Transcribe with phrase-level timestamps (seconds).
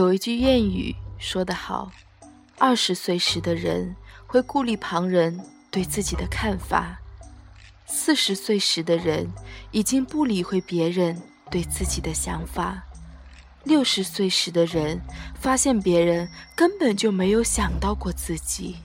[0.00, 1.92] 有一句谚语说得好：
[2.56, 3.94] 二十岁时的人
[4.26, 5.38] 会顾虑旁人
[5.70, 6.98] 对自己的看法，
[7.84, 9.30] 四十岁时的人
[9.72, 12.82] 已经不理会别人对自己的想法，
[13.64, 14.98] 六十岁时的人
[15.38, 16.26] 发现别人
[16.56, 18.76] 根本就没有想到过自己。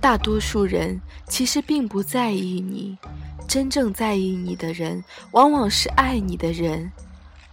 [0.00, 2.96] 大多数人其实并不在意你，
[3.48, 5.02] 真正在意你的人，
[5.32, 6.92] 往往是爱你的人。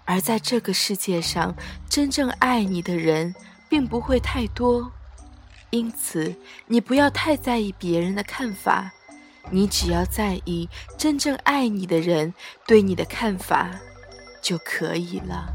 [0.04, 1.56] 而在这个世界上，
[1.90, 3.34] 真正爱你的人
[3.68, 4.92] 并不会太多。
[5.72, 6.36] 因此，
[6.68, 8.92] 你不要太在意别人的看法，
[9.50, 12.34] 你只要在意真正爱你的人
[12.68, 13.72] 对你的看法
[14.42, 15.52] 就可以了。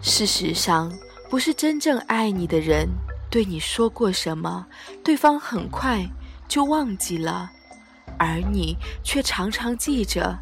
[0.00, 0.92] 事实上，
[1.28, 2.88] 不是真正爱你的人。
[3.28, 4.66] 对你说过什么，
[5.04, 6.08] 对方很快
[6.50, 7.52] 就忘记了，
[8.18, 10.36] 而你却常常记着。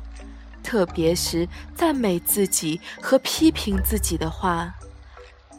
[0.63, 4.75] 特别是赞美自己和批评自己的话，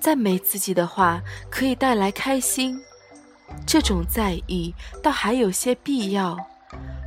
[0.01, 2.81] 赞美自己的话可以带来开心，
[3.65, 6.35] 这种在意倒还有些必要；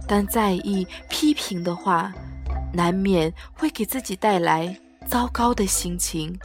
[0.07, 2.13] 但在意批评的话，
[2.73, 6.39] 难免会给自己带来糟糕的心情，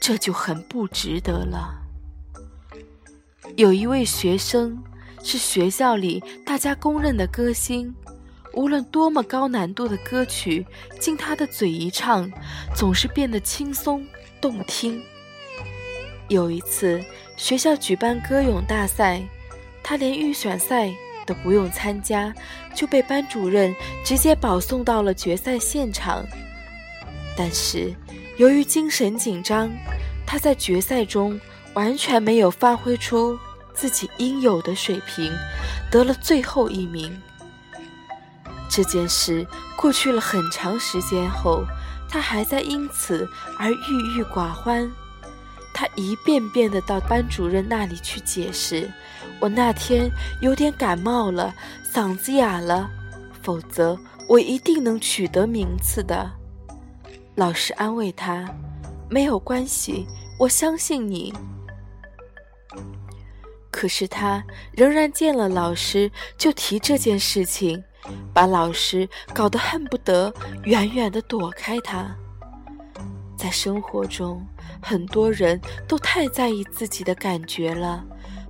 [0.00, 1.82] 这就很不值得了。
[3.56, 4.82] 有一位学生
[5.26, 7.92] 是学校里大家公认的歌星，
[8.52, 10.64] 无论多么高难度的歌曲，
[11.00, 12.30] 经他的嘴一唱，
[12.76, 14.06] 总是变得轻松
[14.40, 15.02] 动听。
[16.28, 17.04] 有一次，
[17.36, 19.20] 学校举办歌咏大赛，
[19.82, 20.94] 他连预选赛
[21.26, 22.32] 都不用参加，
[22.72, 26.24] 就被班主任直接保送到了决赛现场。
[27.36, 27.92] 但是，
[28.36, 29.70] 由于精神紧张，
[30.24, 31.40] 他在决赛中
[31.74, 33.36] 完全没有发挥出。
[33.76, 35.32] 自己应有的水平，
[35.90, 37.16] 得了最后一名。
[38.68, 41.64] 这件事过去了很长时间后，
[42.08, 43.28] 他还在因此
[43.58, 44.90] 而郁郁寡欢。
[45.72, 48.90] 他一遍遍的到班主任那里去解释
[49.38, 50.10] ：“我那天
[50.40, 51.54] 有点感冒了，
[51.92, 52.90] 嗓子哑了，
[53.42, 56.32] 否则我一定能取得名次的。”
[57.36, 58.48] 老师安慰他
[59.10, 60.06] ：“没有关系，
[60.38, 61.32] 我相信你。”
[63.76, 64.42] 可是他
[64.72, 67.84] 仍然见了老师就提这件事情，
[68.32, 70.32] 把老师搞得恨不得
[70.64, 72.16] 远远的躲开他。
[73.36, 74.42] 在生活中，
[74.80, 78.02] 很多人都太在意自己的感觉了，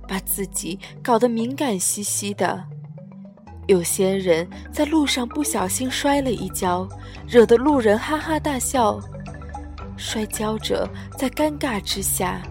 [0.07, 2.63] 把自己搞得敏感兮兮的。
[3.67, 6.87] 有些人在路上不小心摔了一跤，
[7.27, 8.97] 惹得路人哈哈大笑，
[9.97, 12.41] 摔跤者在尴尬之下。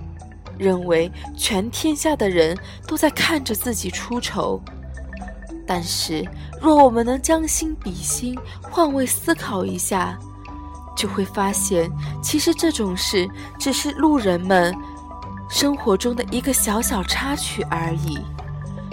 [0.58, 2.56] 认为全天下的人
[2.86, 4.60] 都在看着自己出丑，
[5.66, 6.26] 但是
[6.60, 10.18] 若我们能将心比心，换位思考一下，
[10.96, 11.90] 就会发现，
[12.22, 13.28] 其实这种事
[13.58, 14.74] 只是路人们
[15.48, 18.18] 生活中的一个小小插曲而已，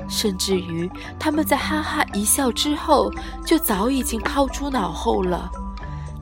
[0.08, 3.12] 甚至于他们在哈哈一笑之后，
[3.46, 5.50] 就早已经抛诸脑后了。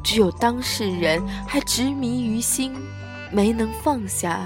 [0.04, 2.76] 只有当事人还执迷于心，
[3.32, 4.40] 没能放下。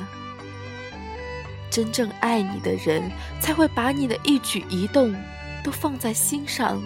[1.75, 5.13] 真正爱你的人，才会把你的一举一动
[5.61, 6.81] 都放在心上。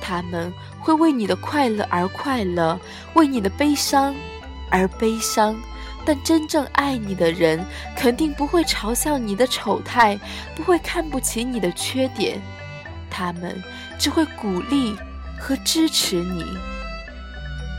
[0.00, 0.50] 他们
[0.80, 2.80] 会为你的快乐而快乐，
[3.12, 4.14] 为你的悲伤
[4.70, 5.54] 而悲伤。
[6.06, 7.62] 但真正爱你的人，
[7.94, 10.18] 肯定不会嘲笑你的丑态，
[10.54, 12.40] 不会看不起你的缺点。
[13.10, 13.62] 他们
[13.98, 14.96] 只会鼓励
[15.38, 16.42] 和支持你。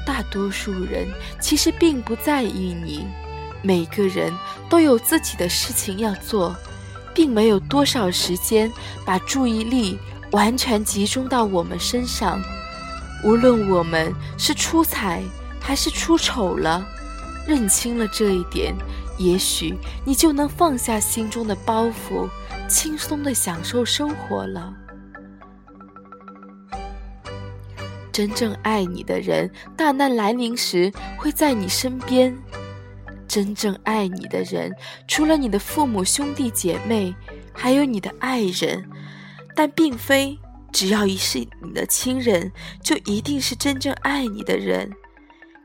[0.06, 1.08] 大多数人
[1.40, 3.08] 其实并不在意你。
[3.68, 4.34] 每个人
[4.70, 6.56] 都有自己的事情要做，
[7.14, 8.72] 并没有多少时间
[9.06, 10.00] 把注意力
[10.32, 12.42] 完全集中到我们身上。
[13.26, 15.22] 无论我们是出彩
[15.60, 16.88] 还是出丑了，
[17.46, 18.74] 认清了这一点，
[19.18, 22.30] 也许你就能放下心中的包袱，
[22.70, 24.74] 轻松的享受生活了。
[28.14, 32.34] 真正爱你的人，大难来临时会在你身边。
[33.38, 34.76] 真正爱你的人，
[35.08, 37.14] 除了你的父母、兄弟姐妹，
[37.54, 38.84] 还有你的爱人，
[39.56, 40.36] 但并非
[40.74, 42.52] 只要一是你的亲人，
[42.82, 44.90] 就一定是真正爱你的人；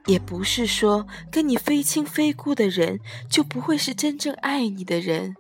[0.05, 5.35] 也不是说跟你非亲非故的人就不会是真正爱你的人。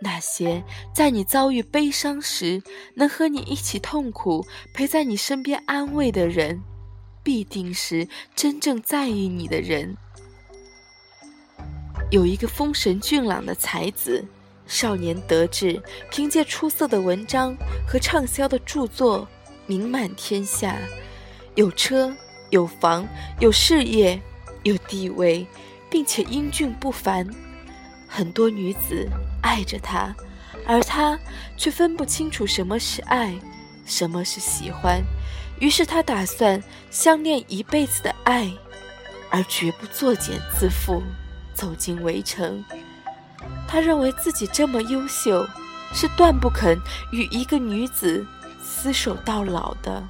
[0.00, 0.64] 那些
[0.94, 2.62] 在你遭遇悲伤时
[2.94, 6.62] 能和你一起痛苦、陪在你身边安慰的人，
[7.22, 9.94] 必定是真正在意你的人。
[12.10, 14.24] 有一个风神俊朗的才子，
[14.66, 17.56] 少年得志，凭借出色的文章
[17.86, 19.26] 和畅销的著作，
[19.66, 20.76] 名满天下。
[21.54, 22.14] 有车
[22.50, 23.06] 有房、
[23.40, 24.20] 有事业、
[24.62, 25.46] 有地位，
[25.90, 27.28] 并且英俊不凡。
[28.06, 29.08] 很多女子
[29.42, 30.14] 爱着他，
[30.66, 31.18] 而他
[31.56, 33.34] 却分不清楚什么是爱，
[33.84, 35.02] 什么是喜欢。
[35.60, 38.52] 于是他打算相恋一辈子的爱，
[39.30, 41.02] 而绝不作茧自缚，
[41.54, 42.64] 走进围城。
[43.66, 45.46] 他认为自己这么优秀，
[45.92, 46.78] 是断不肯
[47.12, 48.26] 与一个女子
[48.62, 50.02] 厮守到老的。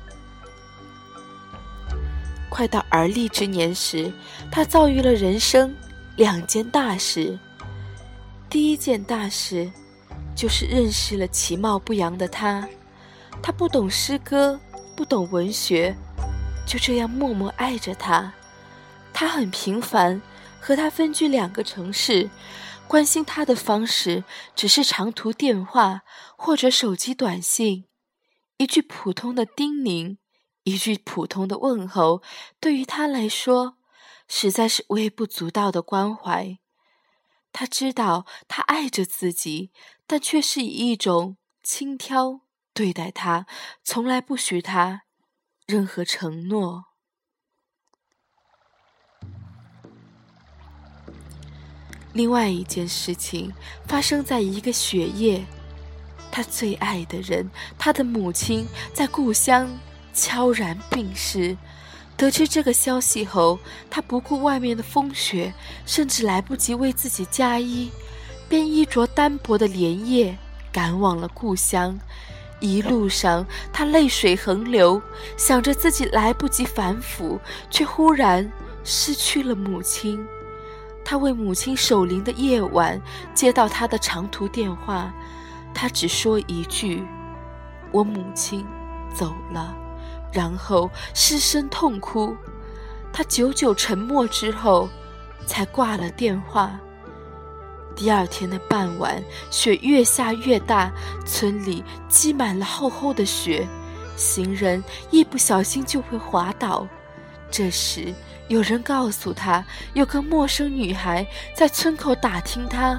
[2.49, 4.13] 快到而立之年时，
[4.51, 5.75] 他遭遇了人生
[6.17, 7.37] 两件大事。
[8.49, 9.69] 第一件大事，
[10.37, 12.69] 就是认识了其貌不扬的他。
[13.43, 14.59] 他不懂诗歌，
[14.95, 15.93] 不懂文学，
[16.65, 18.33] 就这样默默爱着他。
[19.13, 20.23] 他很平凡，
[20.67, 22.31] 和他分居两个城市。
[22.89, 24.25] 关心他的方式
[24.57, 26.01] 只是长途电话
[26.39, 27.85] 或者手机短信，
[28.57, 30.17] 一句普通的叮咛，
[30.63, 32.23] 一句普通的问候，
[32.59, 33.77] 对于他来说，
[34.27, 36.59] 实在是微不足道的关怀。
[37.53, 39.71] 他知道他爱着自己，
[40.07, 42.41] 但却是以一种轻佻
[42.73, 43.47] 对待他，
[43.83, 45.03] 从来不许他
[45.67, 46.94] 任何承诺。
[52.15, 53.53] 另外一件事情
[53.87, 55.45] 发生在一个雪夜，
[56.31, 59.69] 他最爱的人，他的母亲在故乡
[60.15, 61.57] 悄然病逝。
[62.17, 63.59] 得知这个消息后，
[63.91, 65.53] 他不顾外面的风雪，
[65.85, 67.91] 甚至来不及为自己加衣，
[68.49, 70.39] 便衣着单薄的连夜
[70.71, 71.99] 赶往了故乡。
[72.61, 75.03] 一路上，他泪水横流，
[75.37, 78.49] 想着自己来不及反腐，却忽然
[78.85, 80.25] 失去了母亲。
[81.05, 83.01] 他为母亲守灵的夜晚，
[83.35, 85.13] 接到他的长途电话，
[85.75, 87.07] 他只说一句
[87.93, 88.67] ：“我母亲
[89.15, 89.77] 走了。”
[90.33, 92.35] 然后失声痛哭。
[93.13, 94.89] 他久久沉默之后，
[95.47, 96.81] 才挂了电话。
[97.95, 100.91] 第二天的傍晚，雪越下越大，
[101.25, 103.65] 村里积满了厚厚的雪，
[104.17, 106.89] 行人一不小心就会滑倒。
[107.57, 108.13] 这时，
[108.49, 111.25] 有人告诉他，有个陌生女孩
[111.55, 112.99] 在村口打听他。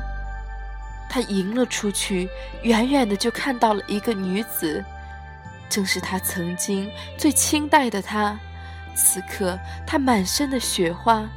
[1.10, 2.30] 他迎了出去，
[2.62, 4.82] 远远的就看到了一个女子，
[5.68, 8.40] 正是他曾经最亲待的她。
[8.96, 11.28] 此刻，她满身的雪花，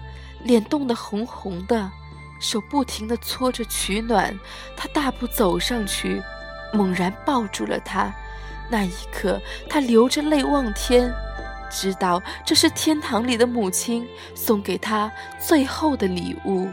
[0.45, 1.91] 脸冻得红红的，
[2.39, 4.33] 手不停地搓着取暖。
[4.77, 6.23] 他大步走上去，
[6.73, 8.15] 猛然抱住了她。
[8.71, 11.13] 那一刻，他流着泪望天。
[11.71, 16.69] 知道这是天堂里的母亲送给他最后的礼物。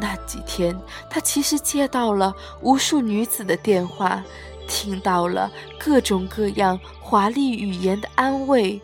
[0.00, 0.74] 那几天，
[1.10, 4.22] 他其实接到了无数女子的电话，
[4.66, 8.80] 听到了各种各样华丽语言的安慰，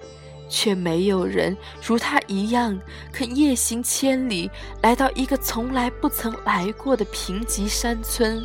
[0.49, 2.79] 却没有人如他一样
[3.13, 4.51] 肯夜行千里
[4.83, 8.45] 来到一个从来不曾来过的贫瘠山村。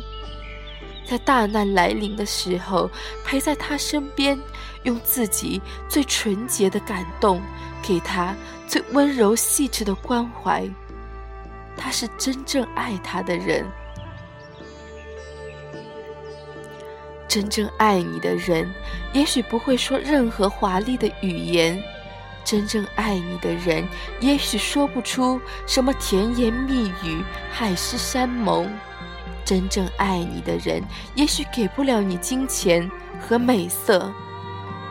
[1.04, 2.90] 在大难来临的时候，
[3.24, 4.38] 陪在他身边，
[4.84, 7.40] 用自己最纯洁的感动，
[7.82, 8.34] 给他
[8.66, 10.68] 最温柔细致的关怀。
[11.76, 13.66] 他是真正爱他的人，
[17.26, 18.70] 真正爱你的人，
[19.12, 21.82] 也许不会说任何华丽的语言，
[22.44, 23.88] 真正爱你的人，
[24.20, 28.70] 也许说不出什么甜言蜜语、海誓山盟。
[29.44, 30.82] 真正爱你的人，
[31.14, 34.12] 也许给不了你金钱和美色，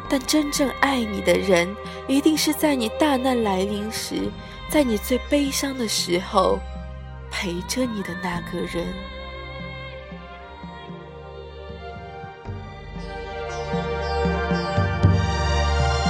[0.09, 1.73] 但真正爱你的人，
[2.07, 4.29] 一定是在你大难来临时，
[4.69, 6.59] 在你最悲伤的时候，
[7.29, 8.85] 陪着你的那个人。